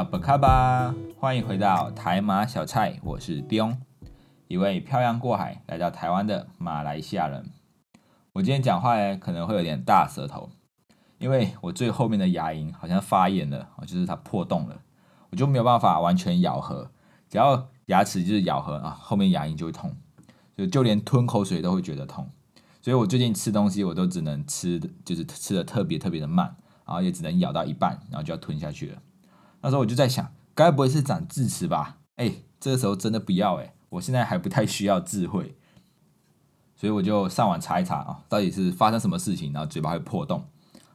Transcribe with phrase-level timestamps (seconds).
[0.00, 3.76] 阿布卡巴，欢迎回到台马小菜，我是刁
[4.48, 7.50] 一位漂洋过海来到台湾的马来西亚人。
[8.32, 10.48] 我今天讲话呢可能会有点大舌头，
[11.18, 14.80] 因为我最后面的牙龈好像发炎了，就是它破洞了，
[15.28, 16.90] 我就没有办法完全咬合，
[17.28, 19.94] 只要牙齿就是咬合啊，后面牙龈就会痛，
[20.56, 22.26] 就就连吞口水都会觉得痛，
[22.80, 26.56] 所以我最近吃东西我都只能吃的，就是吃的特别特别的慢。
[26.86, 28.98] 然后也只能咬到一半，然后就要吞下去了。
[29.60, 31.98] 那时候我就在想，该不会是长智齿吧？
[32.16, 35.56] 哎，这个时候真的不要哎，我现在还不太需要智慧，
[36.76, 40.44] 所以我就上网查一查啊，到底是发生什么事情，然后嘴巴会破洞。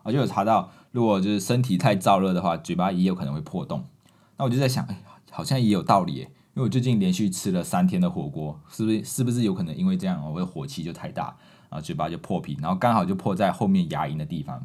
[0.04, 3.84] 我就有查到，如果就是身体太燥热的话，嘴巴也有可能会破洞。
[4.38, 11.36] 那我就在想，哎，好像也有道理因为我最近连续吃了三天的火锅，是不是是不是有可能因为这样，我的火气就太大，
[11.70, 14.64] 然后嘴巴就破皮，然后刚好就破在后面牙龈的地方。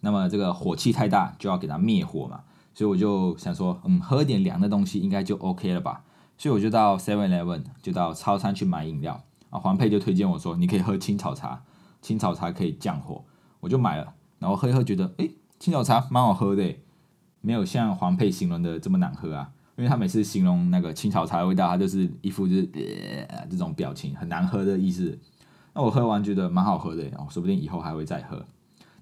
[0.00, 2.40] 那么这个火气太大，就要给它灭火嘛，
[2.74, 6.02] 所以我就想说，嗯，喝点凉的东西应该就 OK 了吧，
[6.36, 9.58] 所以我就到 Seven Eleven 就到超餐去买饮料啊。
[9.58, 11.62] 黄佩就推荐我说，你可以喝青草茶，
[12.02, 13.24] 青草茶可以降火，
[13.60, 16.74] 我就买了，然后喝一喝，觉得哎，青草茶蛮好喝的，
[17.40, 22.68] 没有像黄佩形容的这么难喝啊，因为他每次形容那个青草茶的味道，他就是一副就是
[23.28, 25.16] 呃这种表情，很难喝的意思。
[25.74, 28.44] 那我喝完觉得蛮好喝的哦，说不定以后还会再喝。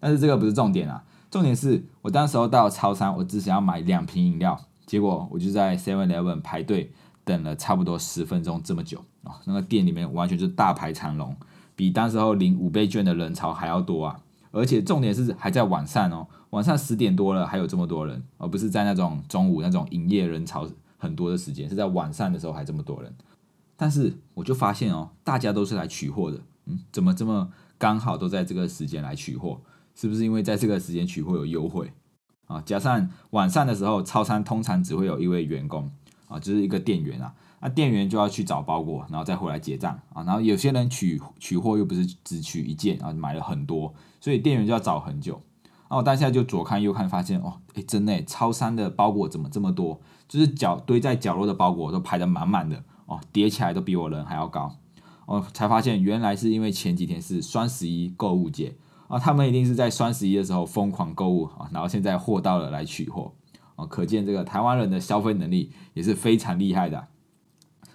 [0.00, 6.92] 但是这个不是重点啊，重点是我当时候到超商，我只想要买两瓶饮料，结果我就在 Seven Eleven 排队
[7.24, 11.34] 等了差不多十分钟这么久啊，那个店里面完全就是大排长龙，
[11.74, 14.20] 比当时候领五倍券的人潮还要多啊！
[14.50, 23.10] 而且重点是还在晚上哦，晚上十点多了还有这么多人，而不是在那种中午那种营业人潮很多的时间，是在晚上的时候还这么多人。
[23.74, 29.58] 但是我就发现哦，大家都是来取货的，嗯，怎么这么刚好都在这个时间来取货？
[29.94, 31.92] 是不是因为在这个时间取货有优惠
[32.46, 32.62] 啊？
[32.64, 35.90] 加上晚上的时候，超商通常只会有一位员工
[36.28, 37.34] 啊，就是一个店员啊。
[37.60, 40.24] 那店员就要去找包裹，然后再回来结账啊。
[40.24, 45.40] 然后有些人取取货又不是只取一件啊，买了很多，所以店员就要找很久。
[45.88, 50.00] 然后当下就左看右看，发现哦，哎，真的，超商的包裹怎么这么多？
[50.26, 54.74] 就是角堆在角落的包裹都排得满满的哦，叠起来都比我人还要高。
[55.26, 58.74] 哦，才发现原来是因为前几天是双十一购物节。
[59.08, 63.32] 啊，他们一定是在双十一的时候疯狂购物啊，然后现在货到了来取货
[63.76, 67.08] 啊，可见这个台湾人的消费能力也是非常厉害的。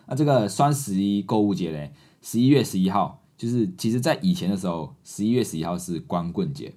[0.08, 6.74] 那这个双十一购物节嘞，十一月十一号，就是其实在以前的时候，十一月十一号是光棍节。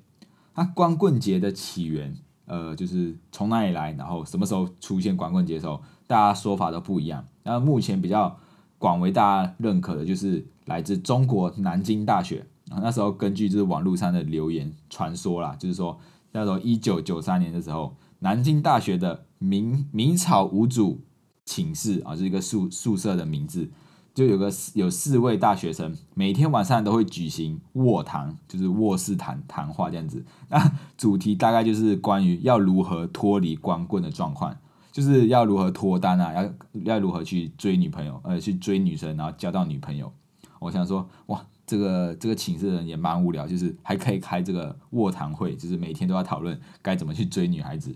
[0.56, 2.14] 那光棍节的起源，
[2.46, 7.24] 呃，就是从哪里来，然后什么时候出现光棍节的时候，大家说法都不一样。
[7.44, 8.36] 那目前比较
[8.78, 12.44] 广为大家认可的，就是来自中国南京大学。
[12.80, 15.98] 那时候根据就是网络上的留言传说啦，就是说
[16.32, 21.00] 那时候一九九三年的时候，南京大学的明明朝五主
[21.44, 23.68] 寝室啊，是一个宿宿舍的名字，
[24.14, 30.24] 就有个有四位大学生，每天晚上都会举行卧谈，就是卧室谈谈话这样子。
[30.48, 34.56] 那主题大概就是关于要如何脱离光棍的状况，
[34.92, 36.52] 就是要如何脱单啊，要
[36.84, 40.12] 要如何去追女朋友，呃，去追女生，然后交到女朋友。
[40.60, 41.44] 我想说，哇。
[41.70, 47.94] 这个这个寝室的人也蛮无聊，就是还可以开这个卧谈会，就是每天都要讨论该怎么去追女孩子。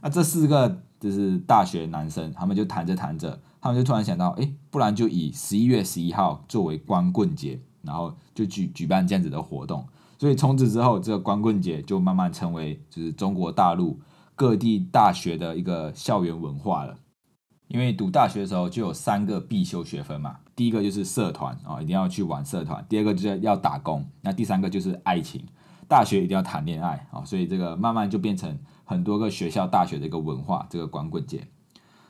[0.00, 9.86] 那这四个就是大学男生，他们就谈着谈着，他们就突然想到，哎，不然就以十一月十一号作为光棍节，然后就举举办这样子的活动。
[10.18, 14.00] 所以从此之后，这个光棍节就慢慢成为就是中国大陆
[14.34, 16.96] 各地大学的一个校园文化了。
[17.68, 25.44] 因为读大学的时候就有三个必修学分嘛，第一个就是社团啊，一定要去玩社团；第二个就是要打工；那第三个就是爱情。
[25.88, 31.48] 大学一定要谈恋爱啊，所以这个慢慢就变成很多个学校大学的一个文化，这个光棍节。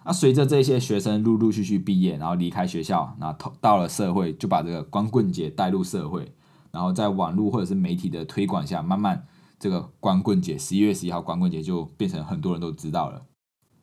[0.04, 3.32] 那随着这些学生陆陆续续毕业，然后离开学校，那
[3.62, 6.30] 到了社会，就把这个光棍节带入社会，
[6.70, 9.26] 然后在网络或者是媒体的推广下，慢慢
[9.58, 13.22] 这个光棍节十一月十一号光棍节就变成很多人都知道了。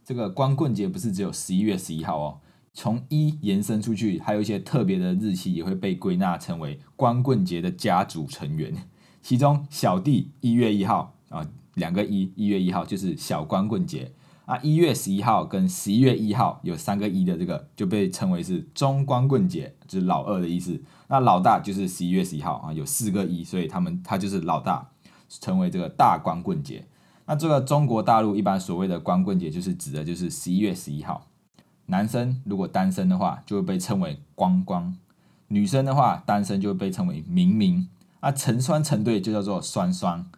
[0.06, 2.40] 这个光棍节不是只有十一月十一号哦，
[2.74, 8.74] 从一延伸出去，还有一些特别的日期也会被归纳成为光棍节的家族成员。
[9.22, 14.14] 其中小弟一月一号啊，两个一，一月一号就是小光棍节
[14.46, 14.58] 啊。
[14.64, 20.82] 一月十一号跟十一月一号有三个一的这个就被称为是中光棍节，就是老二的意思。
[21.10, 24.90] 那老大就是十一月十一号啊，有四个一，所以他们他就是老大，
[25.28, 26.86] 成为这个大光棍节。
[27.26, 31.29] 那这个中国大陆一般所谓的光棍节，就是指的就是十一月十一号。
[31.90, 34.94] 男生如果单身的话，就会被称为光光；
[35.48, 37.90] 女生的话，单身就会被称为明明。
[38.20, 40.30] 啊，成双成对就叫做双双。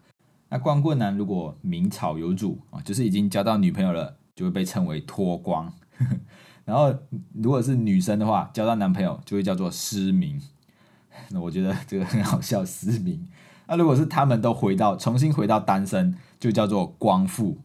[0.49, 5.71] 那光棍男如果名草有主啊，就是已经交到女朋友了，就就会被称为脱光。
[6.65, 6.91] 然后
[7.33, 10.41] 如果是女生的话，交到男朋友就会叫做失明。
[11.29, 13.27] 那我觉得这个很好笑，失明。
[13.67, 17.59] 那如果是他们都回到重新回到单身，就叫做光复。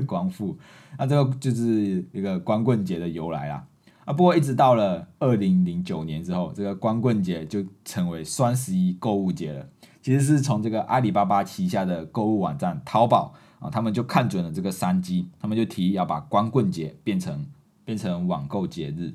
[0.04, 0.56] 光复。
[0.98, 3.66] 那这个就是一个光棍节的由来啦。
[4.04, 9.66] 啊，不过一直到了二零零九年之后，这个光棍节就成为双十一购物节了。
[10.00, 17.44] 其实是从这个阿里巴巴旗下的购物网站淘宝啊，他们就看准了这个商机，他们就提议要把光棍节变成
[17.84, 19.14] 变成网购节日。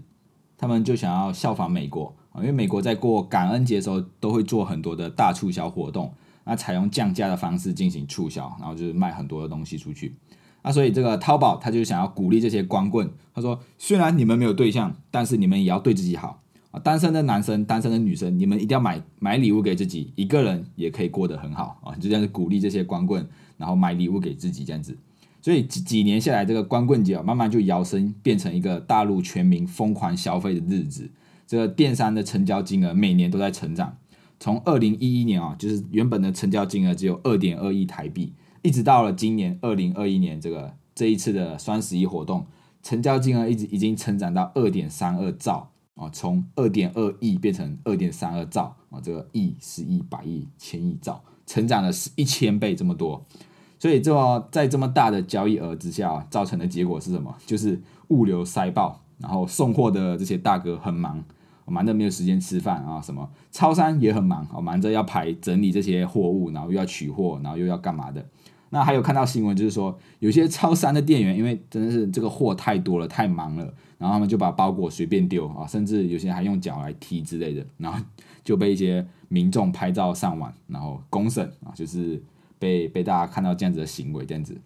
[0.57, 6.13] 他们就想要效仿美国啊，因为美国在过感恩节的时候都会做很多的大促销活动，
[6.43, 10.15] 那采用降价的方式进行促销，然后就是卖很多的东西出去。
[10.63, 16.79] 那所以这个淘宝他就想要鼓励这些光棍，他说虽然你们没有对象，但是你们也要对自己好啊。
[16.79, 21.95] 单身的男生、单身的女生，你们一定要买买礼物给自己，一个人也可以过得很好啊。
[21.95, 23.27] 就这样子鼓励这些光棍，
[23.57, 24.95] 然后买礼物给自己这样子。
[25.41, 31.09] 所以几几年下来，这个光棍节啊，慢慢就摇身变成一个大陆全民疯狂消费的日子。
[31.47, 33.97] 这个电商的成交金额每年都在成长，
[34.39, 38.33] 从二零一一年啊，就是原本的成交金额只有二点二亿台币。
[38.61, 42.45] 一直到了今年二零二一年，这个这一次的双十一活动，
[42.83, 53.25] 成交金额一直已经成长到二点三二兆啊，从二点二亿变成二点三二兆啊，这个亿、十亿、百亿、千亿兆，成长了是一千倍这么多。
[53.79, 57.35] 所以这么在这么大的交易额之下，造成的结果是什么？
[57.47, 61.23] 就是物流塞爆，然后送货的这些大哥很忙，
[61.65, 68.23] 忙得没有时间吃饭啊，什么超商也很忙，忙着要排整理这些货物，然后又要取货，然后又要干嘛的。
[68.73, 78.03] 那还有看到新闻，就是说有些超商的店员，因为真的是这个货太多了，太忙了，然后他们就把包裹随便丢啊，甚至有些还用脚来踢之类的，然后
[78.43, 82.23] 就被一些民众拍照上网，然后公审啊，就是
[82.57, 84.57] 被被大家看到这样子的行为这样子。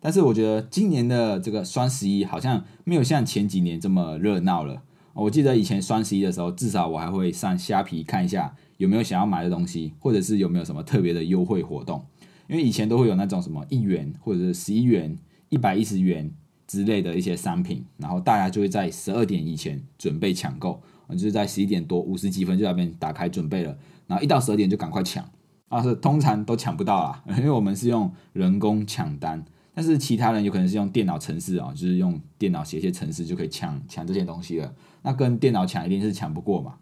[0.00, 4.82] 但是我觉得今年的这个双十一好像没有像前几年这么热闹了。
[5.12, 12.04] 我记得以前双十一的时候，至少我还会上虾皮看一下有没有想要买的东西，或者是有没有什么特别的优惠活动。
[12.48, 15.16] 因为以前都会有那种什么一元或者是十一元、
[15.48, 16.30] 一百一十元
[16.66, 23.76] 之类的一些商品，然后大家就会在十二点以前准备抢购，就是在十一点多五十几分就在那边打开准备了，
[24.06, 25.28] 然后一到十二点就赶快抢，
[25.68, 29.44] 啊是通常都抢不到啦， 因为我们是用人工抢单，
[29.74, 36.74] 但是其他人有可能是用电脑程式啊，就是用电脑写一些程式就可以抢抢这些东西了，那跟电脑抢一定是抢不过嘛，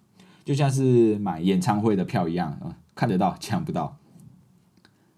[0.44, 3.96] 就像是买演唱会的票一样啊，看得到抢不到。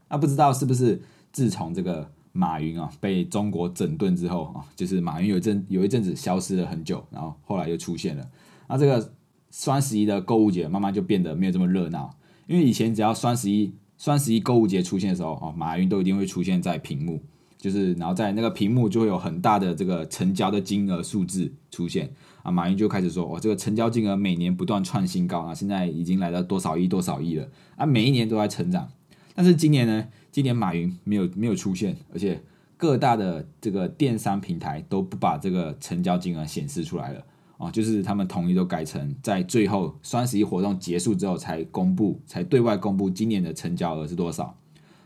[0.08, 1.00] 那不知道是不是
[1.32, 8.28] 自从这个马云啊被中国整顿之后啊，就是马云有一阵有一阵子消失了很久，然后后来又出现了。
[8.68, 9.12] 那这个
[9.50, 12.14] 双十一的购物节慢慢就变得没有这么热闹，
[12.46, 17.22] 因为以前只要双十一双十一购物节出现的时候啊，马云都一定会出现在屏幕，
[17.56, 22.12] 就是然后在那个屏幕就会有很大的这个成交的金额数字出现
[22.42, 28.88] 啊，马云就开始说哦，这个成交金额每年不断创新高啊，现在已经来到多少亿多少亿了啊，每一年都在成长。
[29.36, 30.08] 但是今年呢？
[30.32, 32.42] 今年马云没有没有出现，而且
[32.76, 37.24] 各大的这个电商平台都不把这个成交金额显示出来了
[37.56, 44.54] 哦，就是他们统一都改成在最后双十一活动结束之后才公布，才对外公布今年的成交额是多少。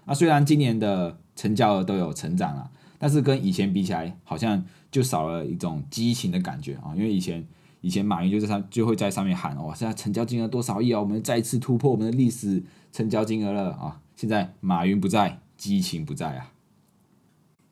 [0.05, 7.47] 那虽然今年的成交额都有成长了，但是跟以前比起来，好像就少了一种激情的感觉啊，因为以前
[7.81, 12.62] 以前马云就在上就会在上面喊哦，现在成交金额多少亿啊，我们再次突破我们的历史
[12.93, 14.00] 成交金额了啊。
[14.21, 16.53] 现在马云不在，激情不在啊！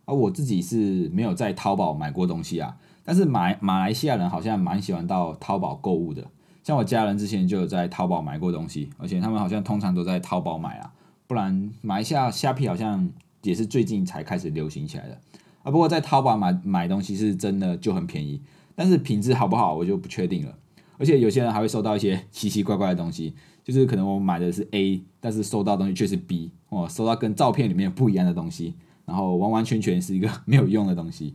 [0.06, 6.26] 而我自己是没有在淘宝买过东西啊，但是马马来西亚人好像蛮喜欢到淘宝购物的。
[6.64, 10.90] 像我家人之前就有在淘宝买过东西，而且他们好像通常都在淘宝买啊，
[11.26, 13.10] 不然马来西亚虾皮好像
[13.42, 15.20] 也是最近才开始流行起来的
[15.62, 15.70] 啊。
[15.70, 18.40] 不过在淘宝买买东西是真的就很便宜，
[18.74, 20.56] 但是品质好不好我就不确定了。
[20.96, 23.34] 而且有些人还会收到一些奇奇怪怪的东西。
[23.68, 28.72] 就是可能我买的是 A，但是收到东西却是 B，哦，收到跟照片里面不一样的东西，
[29.04, 31.34] 然后完完全全是一个 没有用的东西，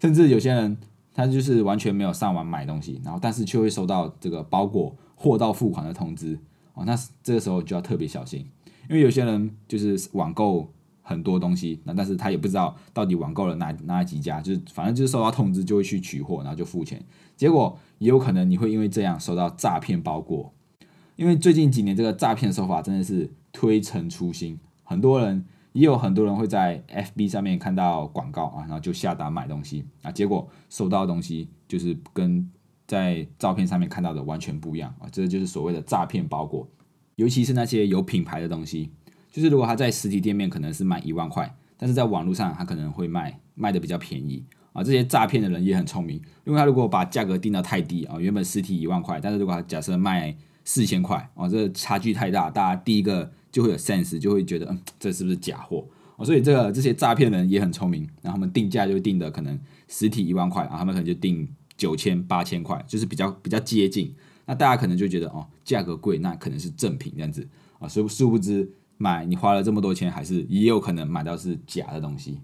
[0.00, 0.76] 甚至有些人
[1.14, 6.36] 他就是完全没有上网买东西，然后但是却会收到这个包裹货到付款的通知，
[6.74, 8.44] 哦，那这个时候就要特别小心，
[8.88, 10.68] 因为有些人就是网购
[11.02, 17.00] 很多东西，那但是他也不知道到底网购了哪哪几家，就是反正就是收到通知就会去取货，然后就付钱，
[17.36, 20.52] 结果也有可能你会因为这样收到诈骗包裹。
[21.20, 32.50] 因为最近几年这个诈骗手法真的是推陈出新，很多人也有很多人会在 FB 上面看到广告啊，然后就下单买东西啊，结果收到的东西就是跟
[32.86, 36.66] 在照片上面看到的完全不一样啊，这就是所谓的诈骗包裹。
[37.16, 38.90] 尤其是那些有品牌的东西，
[39.30, 44.82] 就是如果他在实体店面可能是卖一万块，但是在网络上他可能会卖卖的比较便宜啊。
[44.82, 50.34] 这些诈骗的人也很聪明，因为他如果把价格定到太低啊，原本实体一万块，但是如果假设卖
[50.72, 55.84] 四千块哦，这差距太大，大家第一个就会有 sense，就会觉得嗯，这是不是假货
[56.14, 56.24] 哦？
[56.24, 59.58] 所以这个这些诈骗人也很聪明，然后他们定价就定的可能
[59.88, 64.14] 实体一万块啊，他们可能就定九千八千块，就是比较比较接近。
[64.46, 67.48] 那大家可能就觉得哦，价格贵，那可能是正品这样子
[67.80, 72.38] 啊，殊殊不知买你花了这么多钱，还是也有可能买到是假的东西。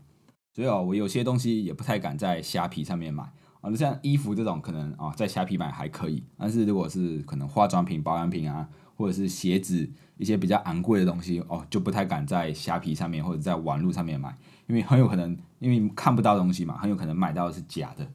[0.53, 3.23] 所以哦，我有些东西也不太敢在虾皮上面买。
[3.67, 14.33] 啊，像衣服这种可能啊，在虾皮买还可以，但是如果是可能化妆品、保养品啊，或者是鞋子一些比较昂贵的东西哦，就不太敢在虾皮上面或者在网络上面买，
[14.69, 18.07] 因为很有可能因为看不到东西嘛，很有可能买到的是假的。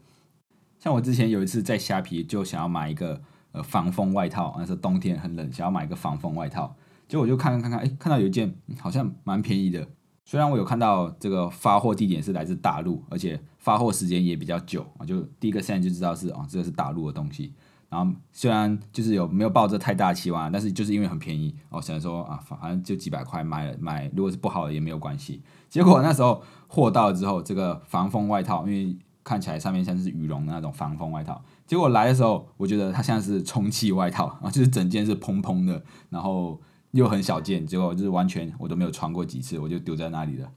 [0.78, 3.20] 像我之前有一次在虾皮就想要买一个
[3.52, 6.74] 呃防风外套，那时候冬天很冷，想要买一个防风外套，
[7.06, 9.86] 结果我就看看看看，哎，看到有一件好像蛮便宜的。
[10.24, 17.52] 虽然我有看到这个发货地点是来自大陆，而且发货时间也比较久啊，就第一个现在就知道是哦，这个是大陆的东西。
[17.88, 25.42] 然后虽然就是有没有抱着太大期望，但是就是因为很便宜，哦，想说啊，反正就几百块买买，如果是不好的也没有关系。
[25.68, 36.60] 结果那时候货到了之后，这个防风外套，因为看起来上面像是羽绒的那种防风外套，结果来的时候，我觉得它像是充气外套啊，就是整件是蓬蓬的，然后。
[36.92, 40.50] 又很小件，结果就是完全我都没有穿过几次，我就丢在那里了。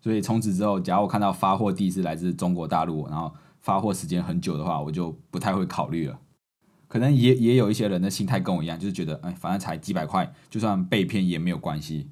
[0.00, 6.20] 所以从此之后，假如我看到发货地是来自中国大陆，然后发货时间很久的话，我就不太会考虑了。
[6.86, 12.08] 可能也也有一些人的心态跟我一样，就是觉得，哎，反正才几百块，就算被骗也没有关系。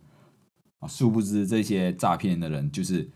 [0.80, 3.08] 啊，殊不知这些诈骗的人就是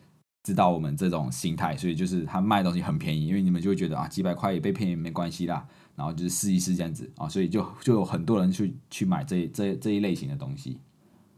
[0.44, 5.66] 知道我们这种心态，所以就是他卖东西很便宜，因为你们就会觉得啊，几百块也被骗也没关系啦。
[5.98, 10.78] 然后就是试一试这样子啊，所以就就有很多人去去买这这这一类型的东西，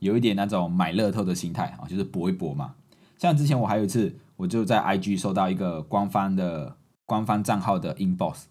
[0.01, 2.75] 有一点那种买乐透的心态啊，就是搏一搏嘛。
[3.17, 6.77] 像之前我还有一次，我就在 IG 收到一个官方的
[7.07, 8.43] 官方账号的 inbox，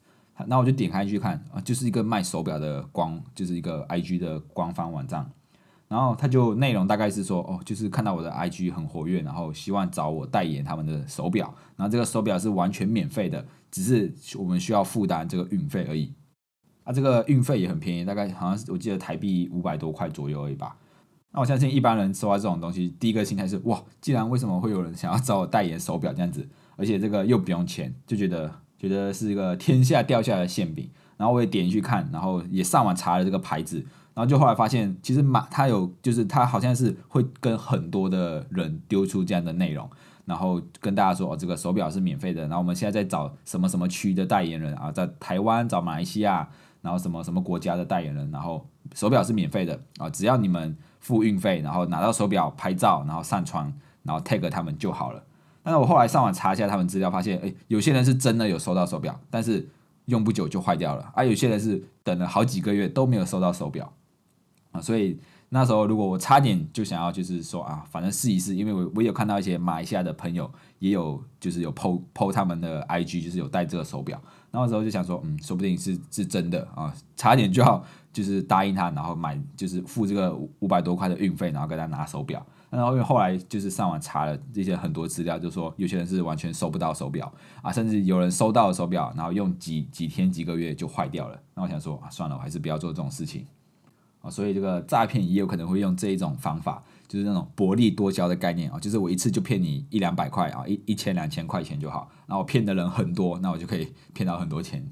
[0.48, 5.32] 那我就点开去看啊，就是一个卖手表的官，就是一个 IG 的官方网站。
[5.90, 16.14] 然后他就内容大概是说，哦，就是看到我的 IG 很活跃，然后希望找我代言他们的手表，然后这个手表是完全免费的，只是我们需要负担这个运费而已。
[16.84, 20.78] 啊，这个运费也很便宜，大概好像是我记得台币五百多块左右而已吧。
[21.32, 30.88] 那我相信一般人收到这种东西，第一个心态是，哇，既然为什么会有人想要找我代言手表这样子，而且这个又不用钱，就觉得觉得是一个天下掉下来的馅饼。
[31.18, 33.84] 然后我也点进去看，然后也上网查了这个牌子。
[34.20, 39.90] 然后就后来发现，其实马他有，就是他好像是会跟很多的人丢出这样的内容，
[40.26, 42.42] 然后跟大家说哦，这个手表是免费的。
[42.42, 46.46] 然后我们现在在找什么什么区的代言人啊，在台湾找马来西亚，
[46.82, 53.74] 然后什么什么国家的代言人，然后手表是免费的啊，只要你们付运费，然后拿到手表拍照，然后上传，
[54.04, 55.24] 然后 tag 他们就好了。
[55.64, 59.70] 但是我后来上网查一下他们资料，发现哎，有些人是真的有收到手表，但是
[60.08, 63.94] 用不久就坏掉了，而有些人是等了好几个月都没有收到手表。
[64.72, 70.50] 啊，所以那时候如果我差点就想要，就是说啊，反正试一试，因为我我有看到一些马来西亚的朋友
[70.80, 74.22] 也有，就是有 PO PO 他们的 IG，就是有戴这个手表，
[74.52, 77.84] 那时候就想说，嗯，说不定是是真的啊，差点就要
[78.14, 82.46] 就是答应他，然后买就是付这个五百多块的运费，然后跟他拿手表。
[82.70, 87.34] 然后因为后来就是上网查了这些很多资料，就说有些人是完全收不到手表
[87.64, 91.42] 啊，甚至有人收到手表，然后用几几天几个月就坏掉了。
[91.56, 93.48] 那我想说啊，算了，我还是不要做这种事情。
[94.22, 104.86] 啊，所以这个诈骗也有可能会用这一种方法，就是那种薄利多销的概念啊，就是我一次就骗你一两百块啊，一一千两千块钱就好，那我骗的人很多，那我就可以骗到很多钱。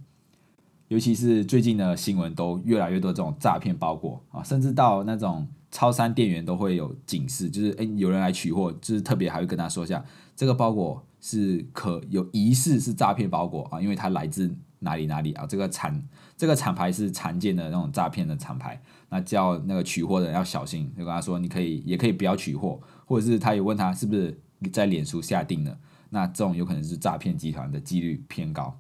[0.87, 10.01] 尤其是最近的新闻都越来越多这种诈骗包裹啊，甚至到那种超商店员都会有警示，就是诶有人来取货，就是特别还会跟他说一下，
[10.33, 18.81] 这个包裹是可有疑似是诈骗包裹啊，因为它来自哪里哪里啊，这个产这个厂牌是常见的那种诈骗的厂牌。
[19.09, 24.37] 那叫那个取货的人要小心，就跟他说，你可以也可以不要取货，或者是他也问他是不是
[24.71, 25.79] 在脸书下定的，
[26.09, 28.77] 那这种有可能是诈骗集团的几率偏高。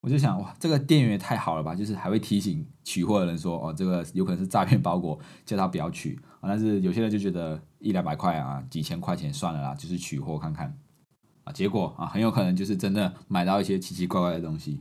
[0.00, 6.18] 我就想，哇，这个店员也太好了吧，就是还会提醒取货的人说，哦，这个有可能是诈骗包裹，叫他不要取。
[6.40, 10.76] 但是有些人就觉得一两百块啊，几千块钱算了啦，就是取货看看
[11.44, 14.80] 啊，结果啊，很有可能就是真的买到一些奇奇怪怪的东西。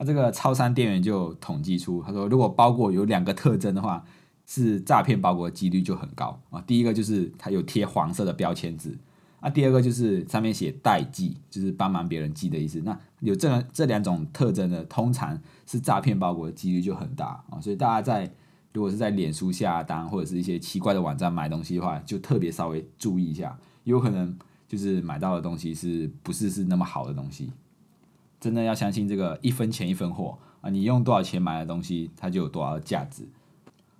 [0.00, 4.02] 那这个超商店员就统计出，他说如果包裹有两个特征的话，
[4.46, 6.58] 是诈骗包裹的几率就很高啊。
[6.66, 8.96] 第一个就是它有贴黄色的标签纸，
[9.42, 12.80] 那第二个就是上面写代寄，就是帮忙别人寄的意思。
[12.80, 17.60] 那有这这两种特征的，通常是诈骗包裹的几率就很大啊。
[17.60, 18.32] 所以大家在
[18.72, 23.54] 如果是在脸书下单或者是一些奇怪的网站买东西的话，就特别稍微注意一下，
[23.84, 24.34] 有可能
[24.66, 27.50] 就是买到的东西是不是是那么好的东西。
[28.40, 30.70] 真的要相信这个一分钱一分货啊！
[30.70, 33.28] 你用多少钱买的东西，它就有多少价值。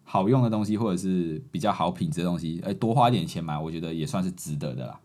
[0.02, 4.98] 好用的东西或者是比较好品质的东西，哎，多花点钱买，我觉得也算是值得的啦。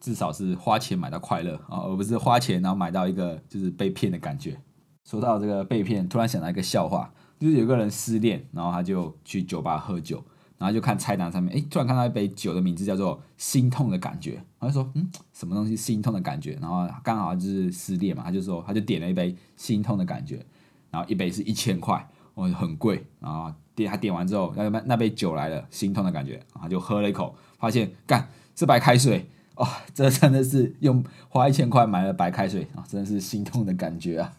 [0.00, 4.58] 至少是花钱买到快乐啊， 而不是花钱然后买到一个就是被骗的感觉。
[5.04, 10.22] 说到这个被骗，突然想到一个笑话，就是有个人失恋，然后他就去酒吧喝酒，
[10.60, 16.58] 然后就看菜单上面，哎，突然看到一杯酒的名字叫做“心痛的感觉”，他就说，嗯，什么东西心痛的感觉？
[16.60, 20.44] 然后刚好就是失恋嘛，他就说，他就点了一杯心痛的感觉，
[20.90, 23.02] 然后一杯是一千块，哦，很贵。
[23.20, 29.30] 然后点他点完之后，那那杯酒来了，心痛的感觉，然后就喝了一口，发现干是白开水。
[29.56, 34.32] 哦，这真的是用花一千块买了白开水啊，真的是心痛的感觉啊！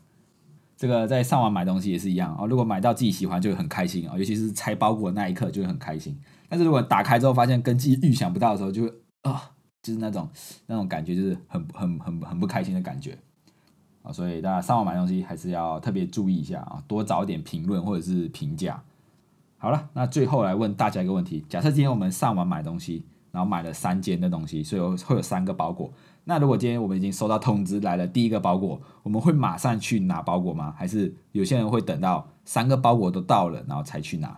[0.81, 6.19] 这个在上网买东西也是一样啊，如果买到自己喜欢就会很开心啊，尤其是拆包裹那一刻就会很开心。
[6.49, 9.51] 但是如果打开之后发现跟自己预想不到的时候，就会啊，
[9.83, 10.27] 就是那种
[10.65, 13.15] 那种感觉，就是很很很很不开心的感觉
[14.01, 14.11] 啊。
[14.11, 18.81] 所以大家上网买东西还是要特别注意一下啊，多找一点评论或者是评价。
[19.59, 23.05] 好了，那最后来问大家一个问题：假设今天我们上网买东西。
[23.31, 25.91] 然后买了三间的东西，所以会有三个包裹。
[26.23, 30.73] 那如果今天我们已经收到通知来了第一个包裹，我们会马上去拿包裹吗？
[30.77, 34.37] 还是有些人会等到三个包裹都到了，然后才去拿？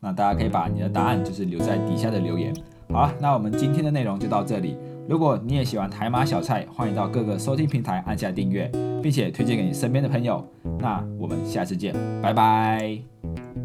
[0.00, 2.54] 那大家可以把你的答案就是留在底下的留言。
[2.90, 4.76] 好了，那我们今天的内容就到这里。
[5.08, 8.70] 如果你也喜欢台马小菜，欢迎到各个收听平台按下订阅，
[9.02, 10.46] 并且推荐给你身边的朋友。
[10.78, 13.63] 那我们下次见，拜拜。